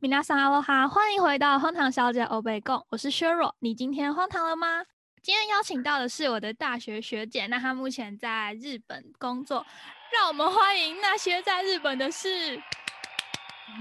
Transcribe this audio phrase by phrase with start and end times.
[0.00, 3.52] 米娜桑阿罗哈，欢迎回到荒唐小姐欧贝贡，我是削弱。
[3.58, 4.84] 你今天荒唐了吗？
[5.20, 9.66] 今天邀请到的是我的大学学姐，那她目前在日本工作，
[10.12, 12.62] 让我们欢迎那些在日本的事。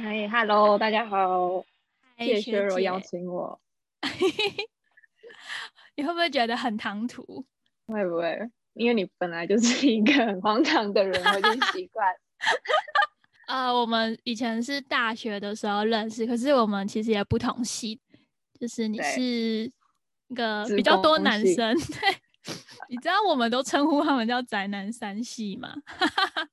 [0.01, 1.63] 嗨，Hello，大家好，
[2.18, 3.59] 嗨谢谢薛若学姐邀请我，
[5.95, 7.45] 你会不会觉得很唐突？
[7.86, 8.36] 会不会？
[8.73, 12.11] 因为你本来就是一个很荒唐的人，我已经习惯。
[13.48, 17.99] 呃，我们以前是大学的时候认识，可是我们其实也不同系，
[18.59, 22.54] 就是你是一个比较多男生， 对，
[22.90, 25.73] 你知道我们都称呼他们叫宅男三系吗？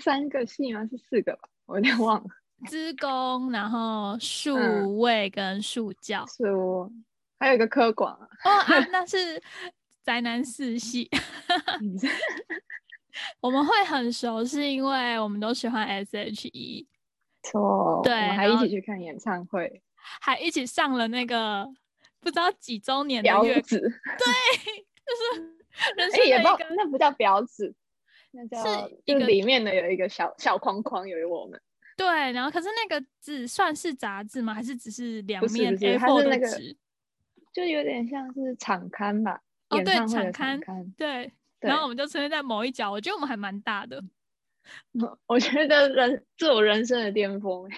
[0.00, 0.86] 三个系吗？
[0.90, 1.48] 是四个吧？
[1.66, 2.28] 我有点忘了。
[2.68, 6.90] 资工，然后数嗯位跟数教，是我，
[7.38, 8.28] 还有一个科广啊。
[8.44, 9.42] 哦啊，那是
[10.02, 11.10] 宅男四系。
[13.40, 16.86] 我们会很熟，是因为我们都喜欢 S.H.E，
[17.42, 19.82] 错，对我们还一起去看演唱会，
[20.20, 21.66] 还一起上了那个
[22.20, 23.80] 不知道几周年的月，标子。
[25.96, 27.74] 人哎、也不知道生的一个那不叫表子，
[28.32, 31.60] 那叫是一个里面的有一个小小框框，有我们。
[31.96, 34.54] 对，然后可是那个纸算是杂志吗？
[34.54, 36.76] 还是只是两面不是它 A4 是那个的纸？
[37.52, 40.60] 就有点像是场刊吧，哦对场刊
[40.96, 44.02] 对然后我们就出现在某一角，我觉得我们还蛮大的。
[45.26, 47.68] 我觉得人是我人生的巅峰。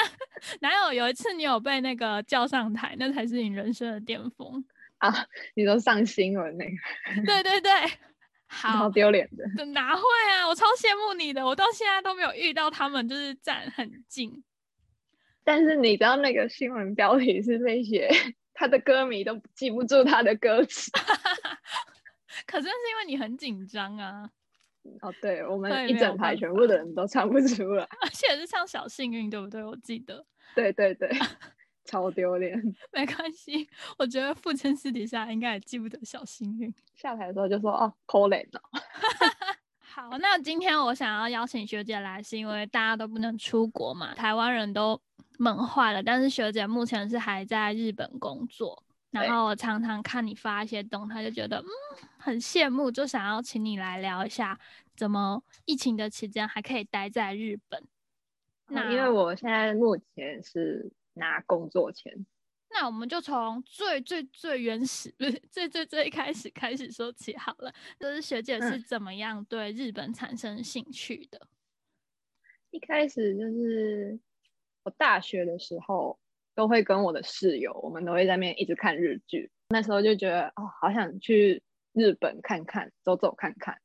[0.60, 4.64] 哪有有一次你有被那个叫上台，那才是你人生的巅峰。
[4.98, 5.12] 啊，
[5.54, 7.70] 你都上新闻那个，对对对，
[8.46, 9.64] 好超，丢脸的。
[9.66, 10.46] 哪会啊？
[10.46, 14.42] 我超羡慕你的，我到现在都没有遇到他们，就是站很近。
[15.42, 18.08] 但是你知道那个新闻标题是那些，
[18.54, 20.90] 他的歌迷都记不住他的歌词。
[22.44, 24.28] 可是那是因为你很紧张啊，
[25.00, 27.84] 哦，对，我们一整排全部的人都唱不出来。
[28.02, 29.62] 而且是唱小幸运，对不对？
[29.64, 30.24] 我记得。
[30.54, 31.10] 对对对，
[31.84, 32.60] 超丢脸。
[32.92, 36.72] 没关系，我觉得父亲私底下应该也记不得小幸运。
[36.94, 38.60] 下台的时候就说哦，可怜哦。
[39.80, 45.00] 好，那今天我想要邀请学姐来，是因为大家都不能出国嘛，台湾人都
[45.38, 48.82] 闷坏了，但是学姐目前是还在日本工作，
[49.22, 51.66] 然后我常常看你发一些动态，就觉得嗯
[52.18, 54.58] 很羡慕，就想要请你来聊一下，
[54.94, 57.82] 怎么疫情的期间还可以待在日本。
[58.68, 62.26] 那因为我现在目前是拿工作签，
[62.70, 67.72] 那我们就从最最最原始，不是最最最一开始开始说起好了。
[67.98, 71.46] 就是学姐是嗯怎么样对日本产生兴趣的？
[72.70, 74.18] 一开始就是
[74.82, 76.18] 我大学的时候
[76.56, 79.50] 都会跟我的室友，我们都会在那边一直看日剧。
[79.68, 81.62] 那时候就觉得哦，好想去
[81.92, 83.78] 日本看看，走走看看。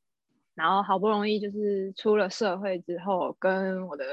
[0.54, 4.04] 然后好不容易就是出了社会之后，跟我的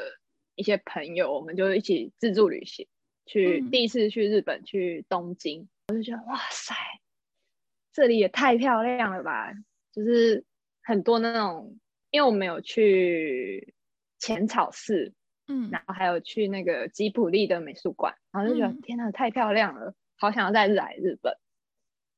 [0.55, 2.87] 一些朋友，我们就一起自助旅行，
[3.25, 6.75] 去、嗯第一次去日本，去东京，我就觉得哇塞，
[7.91, 9.53] 这里也太漂亮了吧！
[9.91, 10.45] 就是
[10.83, 11.77] 很多那种，
[12.11, 13.73] 因为我们有去
[14.17, 15.13] 浅草寺，
[15.49, 21.35] 嗯然后还有去那个吉普力的美术馆，然后就觉得、嗯天呐，太漂亮了，好想要再来日本。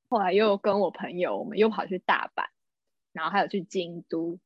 [0.10, 2.44] 后来又跟我朋友，我们又跑去大阪，
[3.14, 4.38] 然后还有去京都，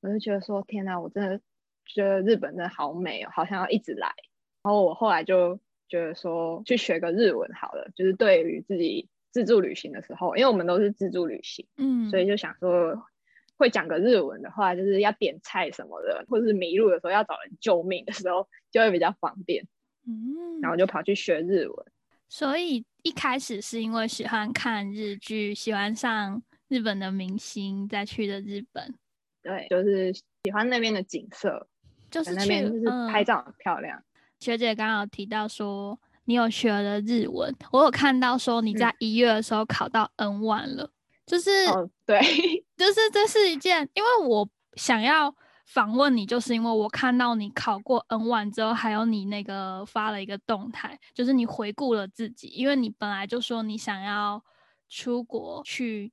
[0.00, 1.40] 我就觉得说天呐，我真的
[1.84, 4.14] 觉得日本真的好美哦，好想要一直来。
[4.62, 5.58] 然后我后来就
[5.88, 11.66] 觉得说去学个日文好了，就是对于自己自助旅行的时候，因为我们都是自助旅行。
[11.76, 13.04] 嗯，所以就想说，
[13.60, 19.62] 会讲个日文的话，就是要点菜什么的，或者是迷路的时候要找人救命的时候，就会比较方便。
[20.06, 21.86] 嗯，然后就跑去学日文。
[22.28, 28.94] 所以一开始是因为喜欢看日剧，喜欢上日本的明星，再去的日本，
[29.42, 31.68] 对，就是喜欢那边的景色，
[32.10, 34.02] 就是那边就是嗯拍照很漂亮。
[34.38, 40.90] 学姐刚好提到说你有学了日文，我有看到说你在一月的时候考到 N one 了，
[41.30, 42.18] 就是、哦，对，
[42.76, 45.32] 就是这是一件，因为我想要
[45.66, 54.42] 访问你，就是因为我看到你考过 N one 之后，还有你那个发了一个动态，就是你回顾了自己，因为你本来就说你想要
[54.88, 56.12] 出国去，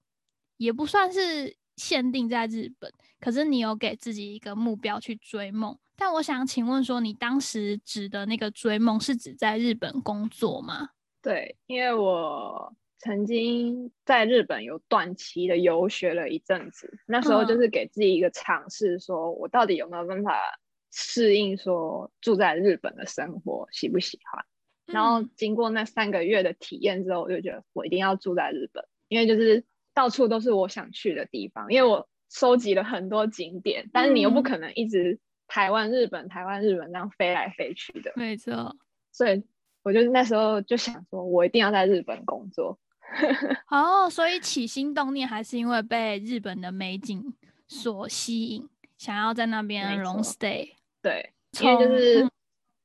[0.57, 5.75] 也不算是限定在日本，可是你有给自己一个目标去追梦。
[5.95, 10.89] 但我想请问说，你当时指的那个追梦是指在日本工作吗？
[11.23, 20.59] 对，因为我曾经在日本有短期的游学了一阵子，那时候就嗯是给自己一个尝试，说我到底有没有办法
[20.91, 24.45] 适应说住在日本的生活，喜不喜欢？
[24.87, 38.75] 然后嗯经过那三个月的体验之后，我就觉得我一定要住在日本，因为就是到处都是我想去的地方，因为我收集了很多景点，但是你又不嗯可能一直台湾、日本、台湾、日本这样飞来飞去的，没错，
[39.11, 39.43] 所以
[39.83, 42.79] 我就那时候就想说，我一定要在日本工作。
[43.69, 47.33] 哦，所以起心动念还是因为被日本的美景
[47.67, 48.67] 所吸引，
[48.97, 50.69] 想要在那边没 long stay。
[51.01, 52.29] 对，因为就是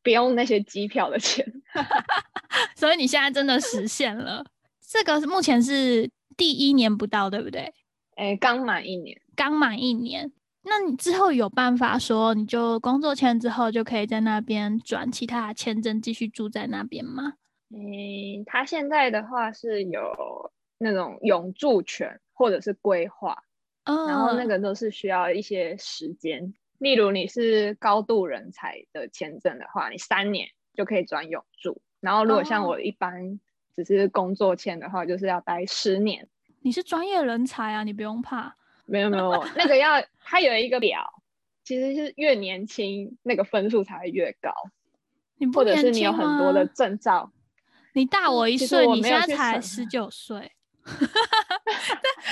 [0.03, 1.45] 不用那些机票的钱。
[2.77, 4.45] 所以你现在真的实现了。
[4.81, 7.73] 这个是目前是第一年不到，对不对？
[8.17, 9.19] 哎，刚满一年。
[9.35, 10.31] 刚满一年，
[10.65, 17.35] 那你之后有办法说，你就工作签之后就可以在那边转其他的签证，继续住在那边吗？
[17.75, 23.45] 嗯，他现在的话是有那种永住权或者是规划，
[23.85, 26.53] 嗯，然后那个都是需要一些时间。
[26.79, 31.81] 例如你是高度人才的签证的话，你三年就可以转永住。
[32.01, 33.41] 然后如果像哦我一般
[33.75, 36.29] 只是工作签的话，就是要待十年。
[36.61, 38.57] 你是专业人才啊，你不用怕。
[38.85, 41.09] 没有没有，那个要他有一个表，
[41.63, 44.53] 其实是越年轻那个分数才会越高，
[45.37, 47.31] 你不或者是你有很多的证照。
[47.95, 50.53] 你大我一岁，你现在才十九岁。
[50.83, 50.97] 在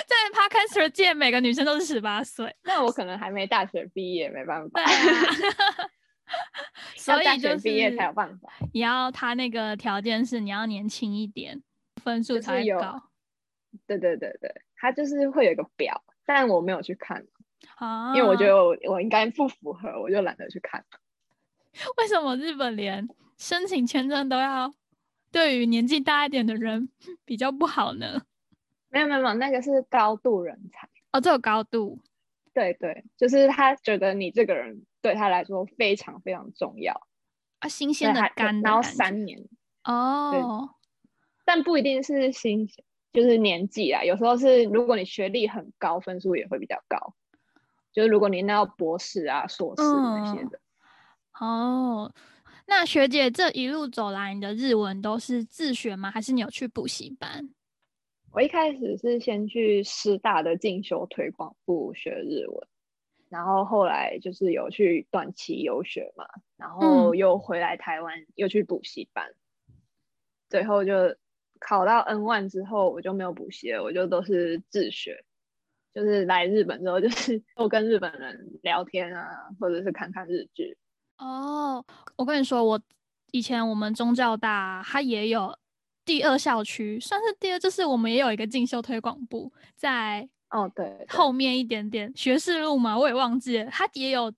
[0.07, 2.53] 在 Podcaster 界，每个女生都是十八岁。
[2.65, 4.83] 那我可能还没大学毕业，没办法
[6.97, 8.53] 所以就毕业才有办法。
[8.73, 11.63] 也要他那个条件是你要年轻一点，
[12.03, 13.01] 分数才会高
[13.87, 17.25] 对对对对，他就是会有一个表，但我没有去看，
[17.77, 18.13] 啊。
[18.17, 20.85] 因为我觉得我我应该不符合，我就懒得去看。
[21.99, 23.09] 为什么日本连
[23.39, 24.73] 申请签证都要
[25.33, 26.89] 对于年纪大一点的人
[27.25, 28.23] 比较不好呢？
[28.89, 30.89] 没有没有没有，那个是高度人才。
[31.13, 31.99] 哦，这有高度
[32.53, 37.07] 对对，就是他觉得你这个人对他来说非常非常重要，
[37.61, 39.41] 啊，新鲜的所以他然后三年，
[39.85, 40.71] 哦，
[41.45, 42.69] 但不一定是新，
[43.13, 47.15] 就是年纪啊，有时候是如果你学历很高，分数也会比较高。
[47.93, 50.61] 就是如果你那要博士啊、硕士那些嗯的，
[51.41, 52.13] 哦，
[52.71, 56.09] 那学姐这一路走来，你的日文都是自学吗？
[56.09, 57.51] 还是你有去补习班？
[58.31, 62.69] 我一开始是先去师大的进修推广部学日文，
[63.29, 66.25] 然后后来就是有去短期游学嘛，
[66.57, 69.35] 然后嗯又回来台湾又去补习班，
[70.49, 71.17] 最后就
[71.59, 75.25] 考到 N one 之后，我就没有补习了，我就都是自学，
[75.93, 79.27] 就是来日本之后就是 多跟日本人聊天啊，
[79.59, 80.79] 或者是看看日剧。
[81.21, 81.85] 哦，
[82.17, 82.81] 我跟你说，我
[83.33, 85.55] 以前我们宗教大它也有
[86.05, 94.33] 第二校区，算是第二，就是我们也有一个进修推广部，在哦，对，后面一点点学士路嘛，我也忘记了，它也有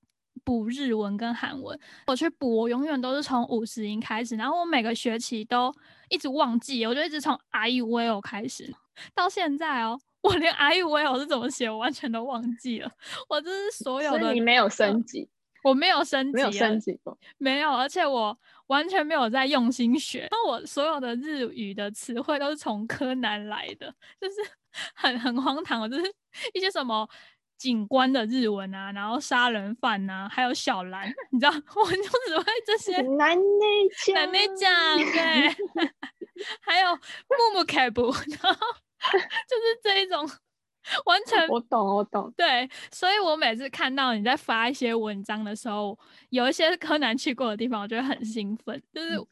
[0.45, 1.79] 补日文跟韩文。
[2.09, 5.73] 我去补，我永远都是从五十音开始，然后我每个学期都
[6.11, 8.75] 一直忘记，我就一直从 I U will 开始，
[9.15, 12.91] 到现在哦，我连 I U will 是怎么写，我完全都忘记了。
[13.29, 15.29] 我这是所有的所以你，没有升级，
[15.63, 17.17] 我没有升级，没有升级过。
[17.39, 18.37] 没有，而且我
[18.67, 20.29] 完全没有在用心学。
[20.31, 24.37] 那我所有的日语的词汇都是从柯南来的，就是
[24.95, 25.91] 很很荒唐。
[25.91, 26.15] 就是
[26.55, 27.09] 一些什么
[27.59, 33.01] 警官的日文啊，然后杀人犯啊，还有小兰，你知道， 我就只会这些。
[33.03, 35.93] 难内讲，奶奶讲对，
[36.61, 38.03] 还有木木凯布，
[38.43, 38.67] 然后
[39.49, 40.29] 就是这一种
[41.05, 42.33] 完全我懂，我懂。
[42.37, 45.99] 对，所以我每次看到你在发一些文章的时候，
[46.31, 48.83] 有一些柯南去过的地方，我觉得很兴奋。
[48.93, 49.27] 就是嗯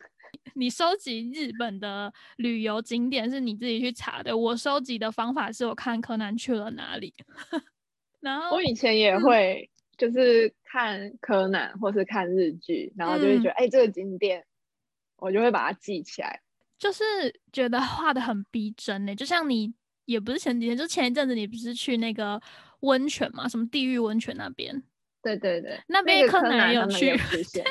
[0.55, 7.13] 你收集日本的旅游景点是你自己去查的，我收集的方法是我看柯南去了哪里。
[8.21, 14.45] 然后我以前也嗯会，就是看柯南或是看日剧，然后就会觉得，哎、这个景点，
[15.17, 16.41] 我就会把它记起来。
[16.79, 17.03] 就是
[17.53, 19.75] 觉得画的很逼真呢、就像你
[20.11, 22.41] 也不是前几天，就前一阵子你不是去那个
[22.81, 24.83] 温泉嘛，什么地狱温泉那边，
[25.23, 26.25] 对对对，那边也
[26.75, 27.65] 有去有 出现。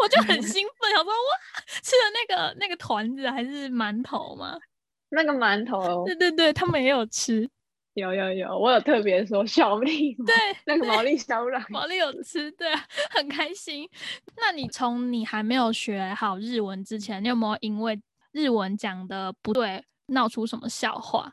[0.00, 4.58] 我就很 兴奋，想说哇，吃的那个那个团子还是馒头吗？
[5.10, 7.48] 那个馒头对对对，他们也有吃，
[7.94, 10.34] 有有有，我有特别说小丽，对，
[10.66, 13.88] 那个毛利小软，毛利有吃，对啊，很开心。
[14.36, 18.00] 那你从你还没有学好日文之前，你有没有因为
[18.32, 21.32] 日文讲的不对闹出什么笑话？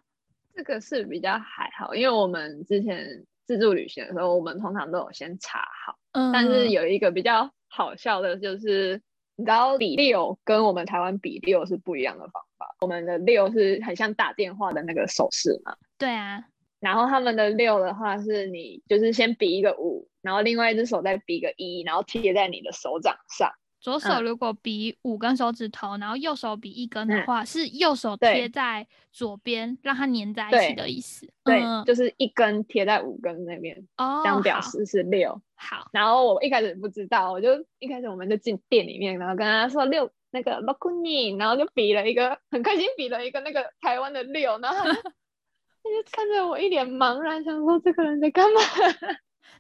[0.56, 5.98] 这个是比较还好，因为我们之前自助旅行的时候，我们通常都有先查好。
[6.12, 9.02] 嗯，但是有一个比较好笑的，就是
[9.36, 12.76] 你知道比六跟我们台湾比六是不一样的方法。
[12.82, 16.44] 我们的六是很像打电话的那个手势嘛，对啊，
[16.80, 23.52] 然后他们的六的话是你就是先比一个五，然后另外一只手再比个一，然后贴在你的手掌上。
[23.84, 31.30] 左手如果比五根手指头，然后右手比一根的嗯话，是右手贴在左边，让它粘在一起的意思。
[31.44, 35.40] 对，嗯就是一根贴在五根那边，哦，这样表示是六。
[35.56, 37.50] 好，然后我一开始不知道，我就
[37.80, 45.02] 一开始我们就进店里面，然后跟他说六那个 l o k u n i 然后就比了一个很开心，比了一个那个台湾的六，然后他就
[45.84, 48.62] 他就看着我一脸茫然，想说这个人在干嘛？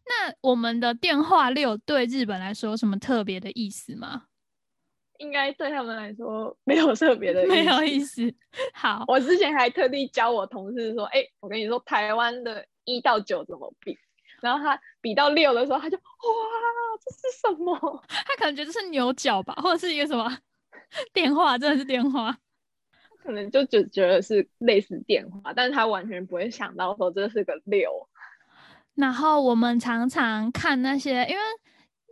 [0.05, 4.25] 那我们的电话六对日本来说有什么特别的意思吗？
[5.19, 8.33] 应该对他们来说没有特别的，没有意思。
[8.73, 13.97] 好，我之前还特地教我同事说，哎，我跟你说台湾的一到九怎么比，
[14.41, 16.03] 然后他比到六的时候，他就哇，
[16.99, 18.03] 这是什么？
[18.09, 20.37] 他可能觉得是牛角吧，或者是一个什么
[21.13, 22.35] 电话，真的是电话，
[23.23, 28.09] 可能就只觉得是类似电话，但是他完全不会想到说这是个六。
[28.95, 31.41] 然后我们常常看那些，因为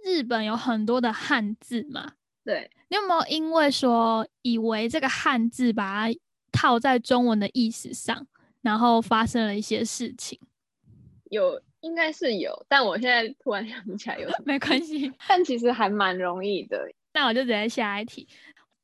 [0.04, 2.14] 日本有很多的汉字嘛。
[2.44, 6.20] 对，你有没有因为说以为这个汉字把它
[6.52, 8.26] 套在中文的意思上，
[8.62, 10.40] 然后发生了一些事情？
[11.30, 14.28] 有，应该是有，但我现在突然想不起来有。
[14.44, 16.80] 没关系，但其实还蛮容易的。
[17.14, 18.28] 那我就直接下一题。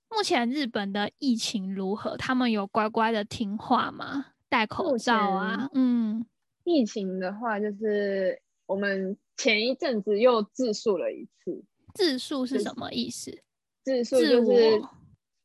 [0.10, 2.16] 目前日本的疫情如何？
[2.16, 4.28] 他们有乖乖的听话吗？
[4.48, 5.68] 戴口罩啊？
[5.74, 6.26] 嗯。
[6.68, 11.64] 疫情的话，就是我们前一阵子又自述了一次。
[11.94, 13.42] 自述是什么意思？
[13.84, 14.82] 自述就是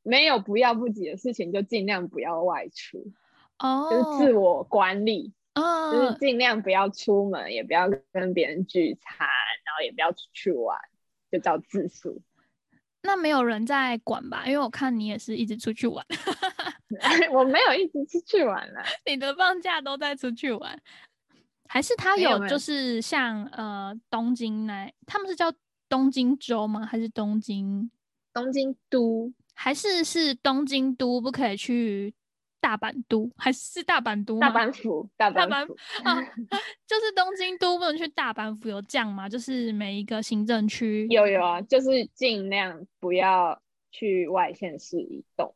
[0.02, 3.12] 没有不要不急的事情，就尽量不要外出。
[3.60, 5.32] 哦，就是自我管理。
[5.54, 9.28] 哦，就是尽量不要出门，也不要跟别人聚餐，
[9.64, 10.76] 然后也不要出去玩，
[11.30, 12.20] 就叫自述。
[13.04, 14.44] 那没有人在管吧？
[14.46, 16.04] 因为我看你也是一直出去玩。
[17.32, 20.82] 我没有一直出去玩了， 你的放假都在出去玩。
[21.72, 25.50] 还是他有，就是像呃东京那，他们是叫
[25.88, 26.84] 东京州吗？
[26.84, 27.90] 还是东京
[28.34, 29.32] 东京都？
[29.54, 32.12] 还是是东京都不可以去
[32.60, 33.30] 大阪都？
[33.38, 34.38] 还是大阪都？
[34.38, 35.08] 大阪府？
[35.16, 35.74] 大阪府
[36.04, 36.20] 啊，
[36.86, 39.26] 就是东京都不能去大阪府，有这样吗？
[39.26, 43.58] 就是每一个行政区有有啊，就是尽量不要
[43.90, 45.54] 去外县市移动，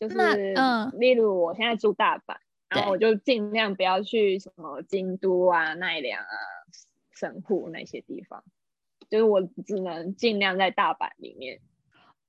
[0.00, 0.16] 就是
[0.56, 2.34] 嗯，例如我现在住大阪。
[2.74, 6.36] 然后我就尽量不要去什么京都啊、奈良啊、
[7.12, 8.42] 神户那些地方，
[9.08, 11.60] 就是我只能尽量在大阪里面。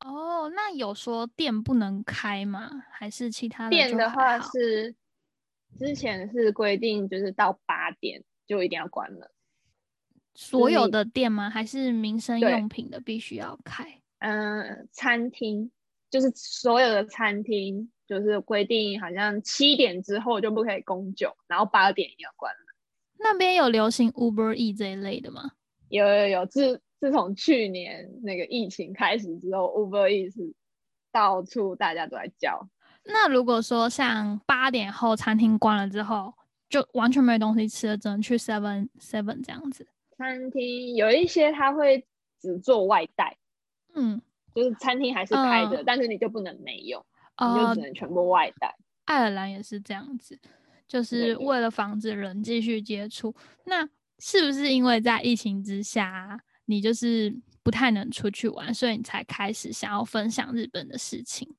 [0.02, 2.70] 哦，那有说店不能开吗？
[2.92, 3.70] 还是其他的？
[3.72, 4.94] 店的话是
[5.80, 9.32] 之前是规定，就是到八点就一定要关了。
[10.34, 11.50] 所有的店吗？
[11.50, 14.02] 还是民生用品的必须要开？
[14.20, 15.72] 嗯，餐厅
[16.16, 17.92] 就是所有的餐厅。
[18.08, 22.60] 就是规定，好像七点之后就不可以供酒，然后八点也要关了。
[23.18, 25.54] 那边有流行 Uber E 这一类的吗？
[25.90, 30.54] 有有有，自自从去年那个疫情开始之后，Uber E 是
[31.12, 32.70] 到处大家都在叫。
[33.06, 36.32] 那如果说像八点后餐厅关了之后，
[36.70, 39.88] 就完全没东西吃了，只能去 Seven Seven 这样子。
[40.16, 42.06] 餐厅有一些他会
[42.40, 43.36] 只做外带，
[43.96, 44.22] 嗯，
[44.56, 47.06] 就是餐厅还是开着，但是你就不能没有。
[47.38, 48.74] 你就只能全部外带。
[49.04, 50.40] 爱尔兰也是这样子，
[50.88, 53.36] 就是为了防止人继续接触。
[53.66, 53.86] 那
[54.20, 61.54] 是不是因为在疫情之下，你就是不太能出去玩，所以你才开始想要分享日本的事情？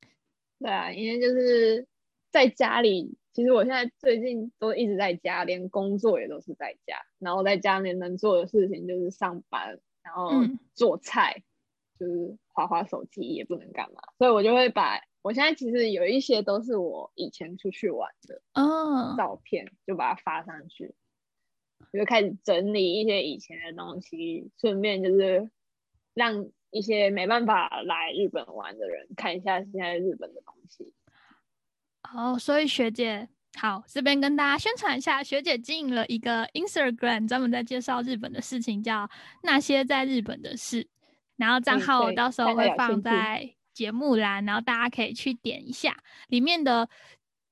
[0.58, 1.86] 对啊，因为就是
[2.30, 6.96] 在家里，其实我现在最近都一直在家，连工作也都是在家。
[7.18, 10.30] 然后在家里能做的事情就是上班，然后
[10.74, 11.42] 做菜，
[11.98, 15.00] 就是划划手机，也不能干嘛，所以我就会把。
[15.22, 18.40] 我现在其实有一些都是我以前出去玩的
[19.16, 20.94] 照片，就把它发上去，
[21.92, 25.50] 就开始整理一些以前的东西，顺便就是
[26.14, 30.94] 让一些没办法来日本玩的人看一下现在日本的东西。
[32.14, 39.10] 哦，所以学姐好，这边跟大家宣传一下，学姐经营了一个 Instagram，专门在介绍日本的事情，叫
[39.42, 40.86] 那些在日本的事，
[41.36, 43.52] 然后账号我到时候会放在。
[43.76, 45.94] 节目栏，然后大家可以去点一下，
[46.28, 46.88] 里面的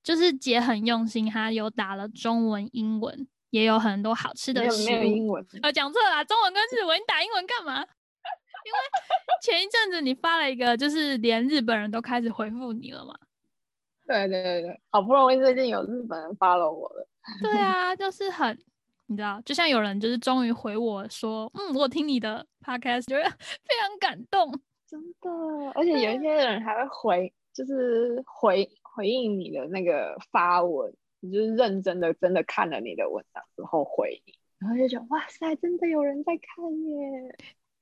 [0.02, 4.86] 就是姐很用心，她有打了中文、英文，也有很多好吃的食物。
[4.86, 7.74] 没有英文，呃，讲错了，中文跟日文，你打英文干嘛？
[7.74, 8.78] 因为
[9.42, 13.14] 前一阵子你发了一个，就是连日本人都开始回复你了嘛。
[14.06, 17.06] 对对对对，好不容易最近有日本人发了我了。
[17.42, 18.58] 对啊，就是很，
[19.06, 23.24] 你知道，就像有人就是终于回我说，嗯，我听你的 podcast，觉得
[23.64, 24.50] 非常感动。
[24.86, 25.30] 真的，
[25.74, 30.92] 而且有一些人还会回，就是回回应你的那个发文，
[31.22, 37.36] 就是认真的真的看了你的文章之后回你，然后就觉得哇塞，真的有人在看耶！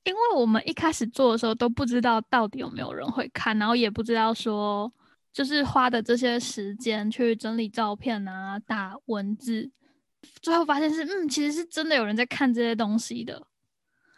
[0.05, 4.93] 因为我们一开始做的时候都不知道到底有没有人会看，然后也不知道说
[5.33, 9.71] 就是花的这些时间去整理照片啊、打文字，
[10.41, 13.47] 最后发现是嗯，其实是真的有人在看这些东西的。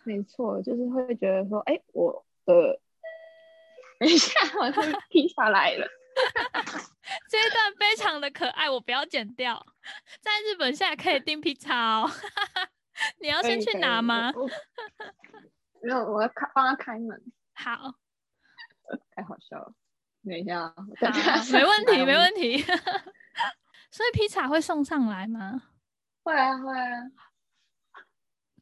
[0.04, 2.80] 没错，就是会觉得说，哎，我的。
[4.00, 5.87] 等一下，我的披萨来了。
[7.30, 9.64] 这一段非常的可爱，我不要剪掉。
[10.20, 12.11] 在日本现在可以订披萨哦，
[13.20, 14.32] 你要先去拿吗？
[15.80, 17.23] 没有，我要开帮他开门。
[17.54, 17.94] 好，
[19.14, 19.73] 太好笑了。
[20.25, 22.58] 等一下，好，没问题，没问题。
[23.90, 25.62] 所以披萨会送上来吗？
[26.24, 27.12] 会啊，会啊。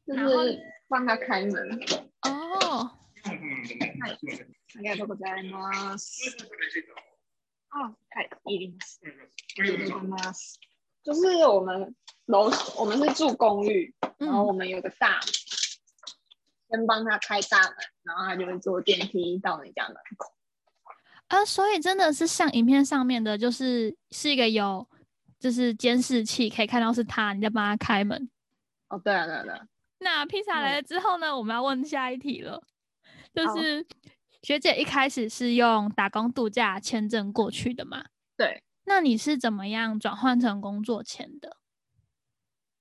[0.06, 1.80] 就是帮他开门。
[2.22, 2.92] 哦。
[3.24, 6.36] ありがとうございます。
[7.70, 9.02] 啊，はい、一零四。
[9.60, 10.60] ありがとうございます。
[11.04, 15.28] 就是我们楼，我们是住公寓，然后我们有个大门，
[16.70, 20.34] 先帮他开大门，然后他就会坐电梯到你家门口。
[21.28, 24.88] 啊，所以真的是像影片上面的，就是是一个有，
[25.43, 28.31] 就是监视器可以看到是他，你在帮他开门。
[28.89, 29.67] 哦，对啊，对啊，对啊。
[29.99, 32.63] 那披萨来了之后呢，我们要问下一题了，
[33.35, 33.85] 就是
[34.43, 38.05] 学姐一开始是用打工度假签证过去的嘛？
[38.37, 38.63] 对。
[38.85, 41.57] 那你是怎么样转换成工作签的？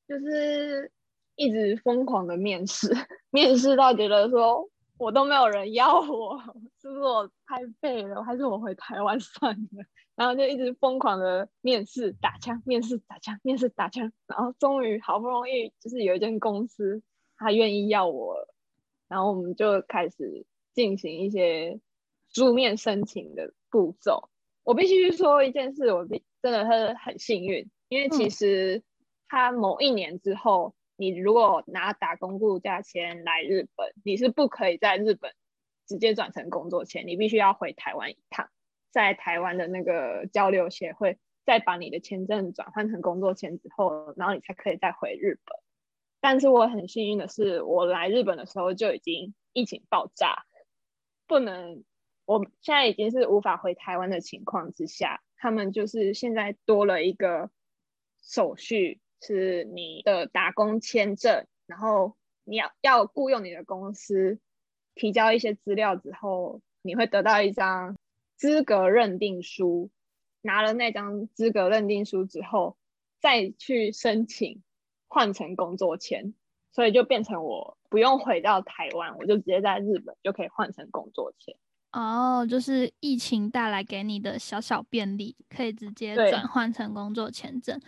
[0.08, 0.91] 就是
[1.36, 2.96] 一直疯狂的面试，
[3.32, 6.38] 面试到觉得说我都没有人要我，
[6.80, 9.84] 是不是我太废了，还是我回台湾算了？
[10.22, 17.01] 然后就一直疯狂的面试打枪，面试打枪，面试打枪，然后终于好不容易就是有一间公司
[17.38, 18.48] 他愿意要我，
[19.08, 21.80] 然后我们就开始进行一些
[22.32, 24.30] 书面申请的步骤。
[24.62, 26.22] 我必须说一件事，我真
[26.54, 28.84] 的是很幸运，因为其实
[29.28, 35.34] 他某一年之后，你如果拿打工度假签来日本，你是不可以在日本
[35.88, 38.51] 直接转成工作签，你必须要回台湾一趟，
[38.92, 45.60] 在台湾的那个交流协会再把你的签证转换成工作签之后，然后你才可以再回日本。
[46.20, 50.46] 但是我很幸运的是，我来日本的时候就已经疫情爆炸，
[51.26, 51.84] 不能。
[52.26, 57.50] 我现在已经是无法回台湾的情况之下，他们就是现在多了一个
[58.22, 64.40] 手续，是你的打工签证，然后你要要雇佣你的公司，
[64.94, 67.98] 提交一些资料之后，你会得到一张
[68.42, 69.92] 资格认定书，
[70.42, 72.75] 拿了那张资格认定书之后，
[73.20, 74.64] 再去申请
[75.08, 76.34] 换成工作签，
[76.72, 81.56] 所以就变成我不用回到台湾，我就直接在日本就可以换成工作签。
[81.92, 87.80] 哦，就是疫情带来给你的小小便利，可以直接转换成工作签证。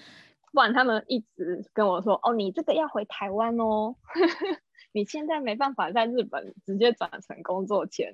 [0.51, 3.95] 不然他们一直跟我说：“哦，你这个要回台湾哦，
[4.93, 8.13] 你现在没办法在日本直接转成工作签。”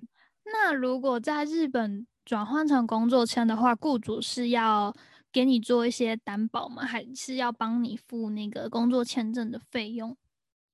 [0.51, 4.93] 那如果在日本转换成工作签的话，雇主是要
[5.31, 6.83] 给你做一些担保吗？
[6.83, 10.15] 还是要帮你付那个工作签证的费用？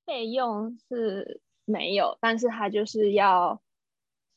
[0.05, 3.62] 费用是没有，但是他就是要。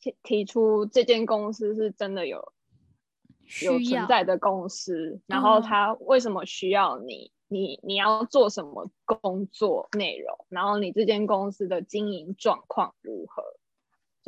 [0.01, 2.53] 提提出这间公司是真的有
[3.65, 7.33] 有存在的公司，然后他为什么需要你？
[7.49, 10.47] 你你要做什么工作内容？
[10.51, 13.43] 然后你这间公司的经营状况如何？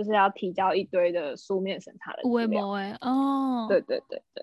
[0.01, 2.67] 就是要提交一堆的书面审查的资料。
[3.03, 4.43] 哦，对对对对，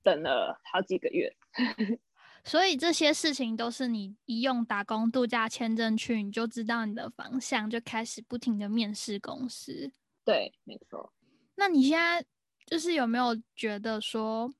[0.00, 1.34] 等了好几个月。
[2.44, 9.90] 所以这些事情都是你一用打工度假签证去，你就知道你的方向，就开始不停的面试公司。
[10.24, 11.12] 对，没错。
[11.56, 12.24] 那你现在
[12.64, 14.54] 就是有没有觉得说，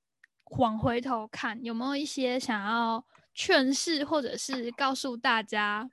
[0.59, 5.88] 往回头看，有没有一些想要劝示，或者是告诉大家，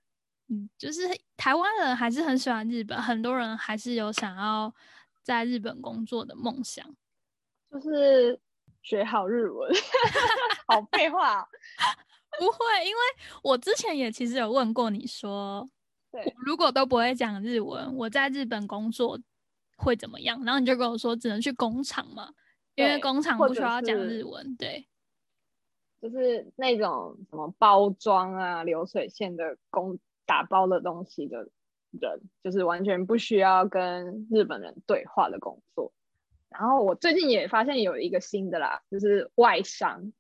[0.50, 1.02] 嗯，就是
[1.38, 4.74] 台湾人还是很喜欢日本，很多人还是有想要
[5.24, 6.86] 在日本工作的梦想，
[7.72, 8.40] 就是
[8.82, 9.72] 学好日文。
[10.68, 11.48] 好废话，
[12.40, 13.02] 不会，因为
[13.44, 15.68] 我之前也其实有问过你说，
[16.12, 19.20] 对，如果都不会讲日文，我在日本工作。
[19.82, 20.44] 会怎么样？
[20.44, 22.34] 然后你就跟我说，只能去工厂嘛，
[22.76, 24.54] 因为工厂不需要讲日文。
[24.58, 24.86] 对，
[26.02, 29.98] 就是那种什么包装啊、流水线的工
[30.30, 31.50] 打包的东西的
[32.00, 35.92] 人，就是完全不需要跟日本人对话的工作。
[36.50, 40.14] 然后我最近也发现有一个新的啦，就是外商，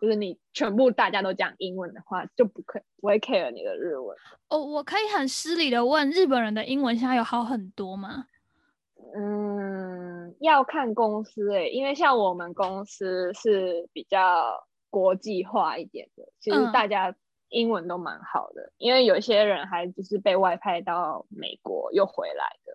[0.00, 4.16] 就是你全部大家都讲英文的话，就不可不会 care 你的日文。
[4.48, 8.24] 哦，我可以很失礼的问，日本人的英文现在有好很多吗？
[9.14, 17.14] 嗯，要看公司诶，因为像我们公司是比较国际化一点的，其实大家
[17.50, 22.72] 英文都蛮好的，因为有些人还就是被外派到美国又回来的。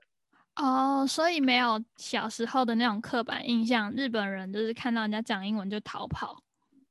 [0.64, 6.44] 哦，所以没有小时候的那种刻板印象，日本人就是看到人家讲英文就逃跑，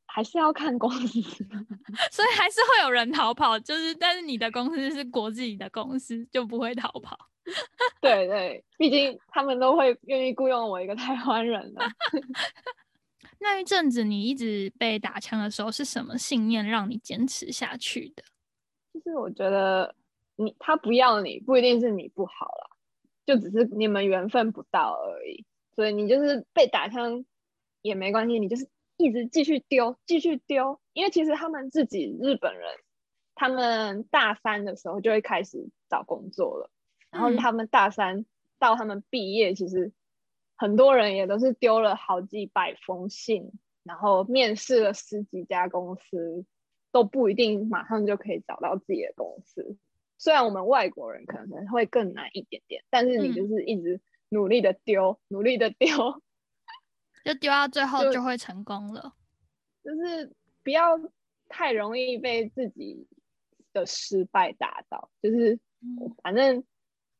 [0.07, 1.21] 还是要看公司，
[2.11, 7.19] 所以还是会有人逃跑，就是但是你的公司是国际的公司，就不会逃跑。
[8.01, 11.83] 对对，毕竟他们都会愿意雇佣我一个台湾人了。
[13.42, 18.22] 那一阵子你一直被打枪的时候，是什么信念让你坚持下去的？
[18.92, 19.94] 就是我觉得
[20.37, 22.76] 你他不要你，不一定是你不好啦，
[23.24, 25.46] 就只是你们缘分不到而已。
[25.74, 27.24] 所以你就是被打枪
[27.81, 30.79] 也没关系，你就是一直继续丢，继续丢。
[30.92, 32.68] 因为其实他们自己日本人，
[33.35, 36.70] 他们大三的时候就会开始找工作了，
[37.11, 38.26] 然后他们大三
[38.59, 39.90] 到他们毕业，其实。
[40.61, 43.51] 很多人也都是丢了好几百封信，
[43.83, 46.44] 然后面试了十几家公司，
[46.92, 49.79] 都不一定马上就可以找到自己的公司。
[50.18, 55.88] 虽然我们外国人可能会更难一点点，但是你就是一直努力的丢，努力的丢，
[57.25, 59.14] 就丢到最后就会成功了。
[59.83, 60.31] 就是
[60.62, 61.01] 不要
[61.49, 63.09] 太容易被自己
[63.73, 65.59] 的失败打倒，就是
[66.23, 66.62] 反正。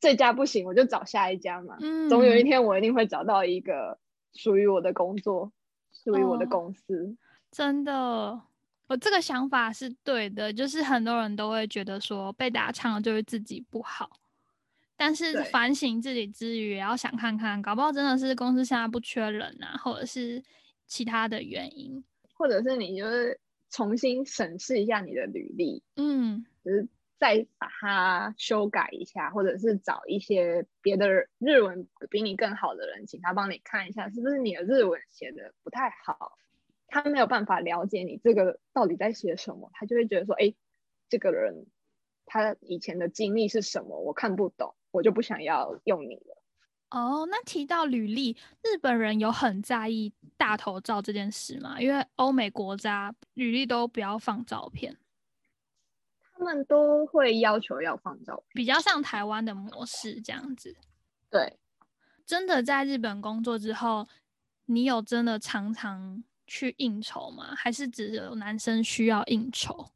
[0.01, 1.77] 这家不行，我就找下一家嘛。
[1.81, 3.99] 嗯，总有一天我一定会找到一个
[4.33, 5.53] 属于我的工作，
[5.93, 7.15] 属于我的公司。
[7.53, 8.41] 真的，
[8.89, 10.51] 我这个想法是对的。
[10.51, 14.11] 就是很多人都会觉得说被打枪就是自己不好，
[14.97, 20.43] 但是反省自己之余，也要想看看，搞不好真的是公司现在不缺人啊，或者是
[20.87, 25.83] 其他的原因，或者是你就是重新审视一下你的履历。
[25.97, 26.89] 嗯，就是。
[27.21, 31.07] 再把它修改一下，或者是找一些别的
[31.39, 36.39] 日文比你更好的人，请他帮你看一下，是不是你的日文写的不太好，
[36.89, 40.55] 他没有办法了解你这个到底在写什么，他就会觉得说，哎，
[41.11, 41.67] 这个人
[42.25, 46.43] 他以前的经历是什么，我看不懂，我就不想要用你了。
[46.89, 51.79] 哦，那提到履历，日本人有很在意大头照这件事吗？
[51.79, 54.97] 因为欧美国家履历都不要放照片。
[56.41, 60.75] 他们都会要求要放照片，比较像台湾的模式这样子。
[61.29, 61.59] 对，
[62.25, 64.09] 真的在日本工作之后，
[64.65, 67.55] 你有真的常常去应酬吗？
[67.55, 69.91] 还是只有男生需要应酬？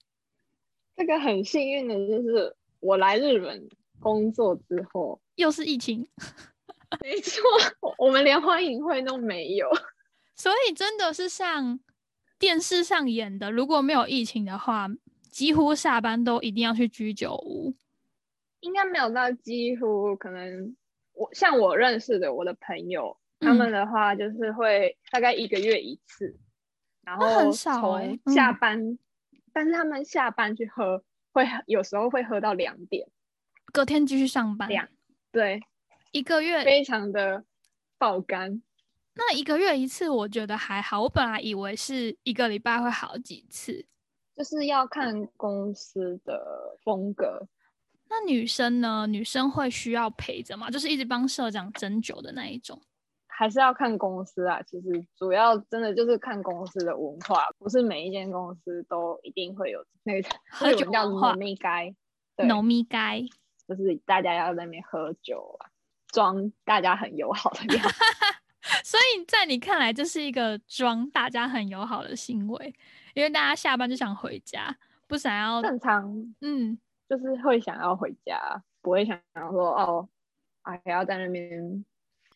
[0.94, 3.66] 这个很幸运的就是我来日本
[3.98, 6.07] 工作之后，又是疫情。
[7.00, 7.42] 没错，
[7.96, 9.66] 我们连欢迎会都没有，
[10.37, 11.80] 所以真的是像
[12.38, 14.90] 电视上演的，如果没有疫情的话。
[15.35, 17.75] 几乎下班都一定要去居酒屋，
[18.61, 20.77] 应该没有到几乎，可能
[21.12, 26.38] 我像我认识的我的朋友，他们的话就是会大概一个月一次，
[27.03, 27.53] 然后从
[28.33, 28.97] 下班，
[29.53, 33.09] 但是他们下班去喝，会有时候会喝到两点，
[33.73, 34.68] 隔天继续上班。
[34.68, 34.88] 两
[35.33, 35.61] 对，
[36.12, 37.44] 一个月非常的
[37.99, 38.62] 爆肝。
[39.14, 41.03] 那一个月一次，我觉得还好。
[41.03, 43.85] 我本来以为是一个礼拜会好几次。
[44.37, 47.47] 就是要看公司的风格。
[48.09, 49.07] 那女生呢？
[49.07, 50.70] 女生会需要陪着吗？
[50.70, 52.81] 就是一直帮社长斟酒的那一种？
[53.27, 54.62] 还是要看公司啊？
[54.62, 61.94] 其实主要真的就是看公司的文化，不是每一间公司都一定会有那个 喝酒叫农咪该，
[62.47, 63.20] 农咪该
[63.66, 65.66] 就是大家要在那边喝酒啊，
[66.12, 67.94] 装大家很友好的样子。
[68.85, 72.75] 所以在你看来，这是一个装大家很友好的行为。
[73.14, 80.09] 因为大家下班就想回家，不想要正常，嗯，就是会想要回家，不会想要说哦，
[80.62, 81.85] 还要在那边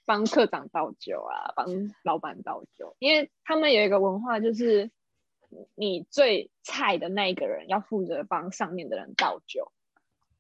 [0.05, 1.67] 帮科长倒酒啊，帮
[2.05, 4.91] 老板倒酒，因为他们有一个文化，就是
[5.75, 9.73] 你最菜的那一个人要负责帮上面的人倒酒。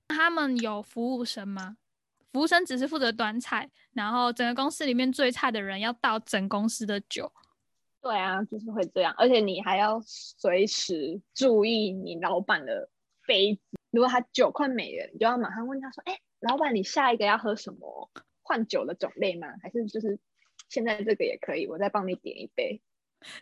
[0.07, 1.77] 他们有服务生吗？
[2.33, 7.33] 服务生只是负责端菜，然后整个公司里面最菜的人要倒整公司的酒。
[8.09, 12.89] 对啊，就是会这样，而且你还要随时注意你老板的
[13.27, 13.61] 杯子。
[13.91, 18.11] 如果他九块美元，你就要马上问他说：“哎，老板，你下一个要喝什么？
[18.41, 19.49] 换酒的种类吗？
[19.63, 20.19] 还是就是
[20.71, 22.81] 现在这个也可以，我再帮你点一杯。”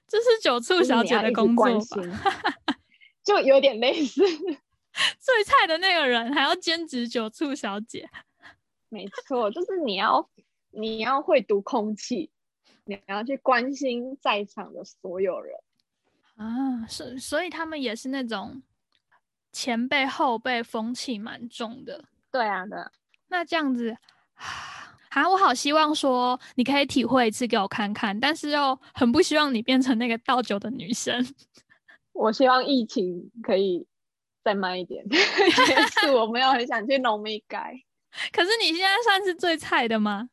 [0.09, 1.68] 这是酒醋小姐的工作
[3.22, 4.20] 就有点类似。
[5.20, 8.09] 最菜的那个人还要兼职酒醋小姐。
[8.88, 10.29] 没错，就是你要
[10.72, 12.33] 你要会读空气。
[12.87, 15.55] 你要去关心在场的所有人
[16.37, 18.62] 啊，是所以他们也是那种
[19.53, 22.05] 前辈后辈风气蛮重的。
[22.31, 22.79] 对啊，对。
[23.29, 23.96] 那这样子
[25.11, 31.27] 啊，我好希望说你可以体会一次给我看看，但是又很不希望你变成那个倒酒的女生。
[32.12, 33.87] 我希望疫情可以
[34.44, 35.05] 再慢一点，
[36.01, 37.59] 是我没有很想去农民街。
[38.33, 40.29] 可是你现在算是最菜的吗？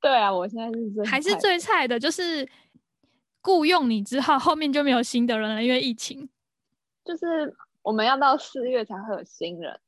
[0.00, 2.48] 对啊，我现在是最还是最菜的，就是
[3.42, 6.28] 雇佣你之后，后面就没有新的人了，因为疫情。
[7.04, 9.80] 就是我们要到四月才会有新人。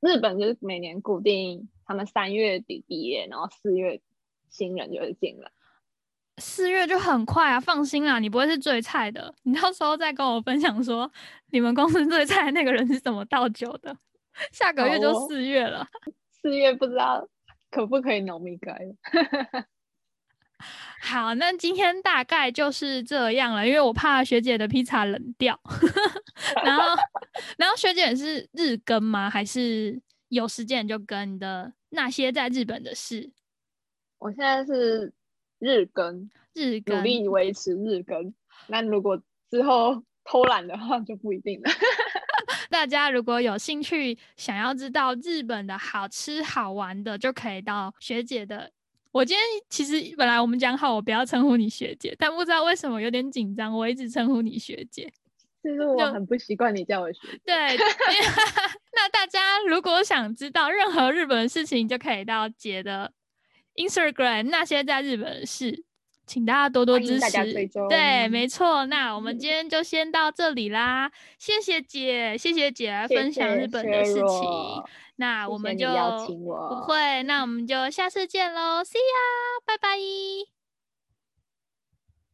[0.00, 4.00] 日本就是每年固定，他们三月底毕业，然后四月
[4.48, 5.50] 新人就会进来。
[6.38, 9.34] 四月就很快啊，放心啦，你不会是最菜的。
[9.42, 11.10] 你到时候再跟我分享说，
[11.50, 13.94] 你们公司最菜的那个人是怎么倒酒的。
[14.52, 15.86] 下个月就四月了，
[16.40, 17.28] 四月不知道
[17.70, 18.78] 可不可以浓密改。
[21.00, 25.58] 好，那今天大概就是这样了，因为我怕学姐的披萨冷掉。
[26.64, 26.82] 然后，
[27.56, 29.30] 然后学姐是日更吗？
[29.30, 33.32] 还是有时间就跟的那些在日本的事？
[34.18, 35.12] 我现在是。
[35.62, 38.32] 日更，日更，努力维持日更。
[38.68, 41.70] 那如果之后偷懒的话，就不一定了。
[42.70, 48.70] 大家如果有兴趣，想要知道日本的好吃好玩的，就可以到学姐的。
[49.12, 55.12] 我今天其实本来我们讲好，我不要称呼你学姐，但不知道为什么有点紧张，我一直称呼你学姐。
[55.62, 57.40] 其实我很不习惯你叫我学姐。
[57.44, 57.76] 对，
[58.96, 63.12] 那大家如果想知道任何日本的事情，就可以到姐的。
[63.76, 65.84] Instagram 那些在日本的事，
[66.30, 67.68] 请大家多多支持。
[67.88, 68.86] 对，没错。
[68.86, 74.24] 那我们今天就先到这里啦，谢谢姐，谢谢姐来分享日本的事情。
[75.16, 80.59] 那我们就不会，那我们就下次见喽，See ya，拜拜。